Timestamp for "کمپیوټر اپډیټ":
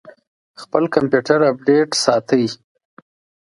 0.95-1.89